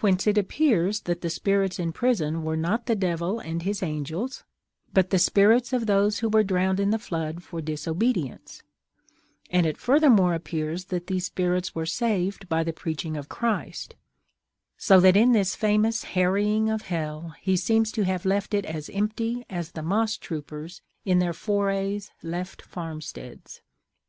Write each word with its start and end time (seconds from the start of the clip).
Whence 0.00 0.26
it 0.26 0.36
appears 0.36 1.02
that 1.02 1.20
the 1.20 1.30
spirits 1.30 1.78
in 1.78 1.92
prison 1.92 2.42
were 2.42 2.56
not 2.56 2.86
the 2.86 2.96
Devil 2.96 3.38
and 3.38 3.62
his 3.62 3.80
angels, 3.80 4.42
but 4.92 5.10
the 5.10 5.20
spirits 5.20 5.72
of 5.72 5.86
those 5.86 6.18
who 6.18 6.28
were 6.28 6.42
drowned 6.42 6.80
in 6.80 6.90
the 6.90 6.98
Flood 6.98 7.44
for 7.44 7.60
disobedience; 7.60 8.64
and 9.50 9.64
it 9.64 9.78
furthermore 9.78 10.34
appears 10.34 10.86
that 10.86 11.06
these 11.06 11.26
spirits 11.26 11.76
were 11.76 11.86
saved 11.86 12.48
by 12.48 12.64
the 12.64 12.72
preaching 12.72 13.16
of 13.16 13.28
Christ; 13.28 13.94
so 14.76 14.98
that 14.98 15.16
in 15.16 15.30
this 15.30 15.54
famous 15.54 16.02
harrying 16.02 16.68
of 16.68 16.82
hell, 16.88 17.36
he 17.40 17.56
seems 17.56 17.92
to 17.92 18.02
have 18.02 18.24
left 18.24 18.54
it 18.54 18.64
as 18.66 18.90
empty 18.90 19.44
as 19.48 19.70
the 19.70 19.82
mosstroopers 19.82 20.80
in 21.04 21.20
their 21.20 21.32
forays 21.32 22.10
left 22.20 22.62
farmsteads. 22.62 23.62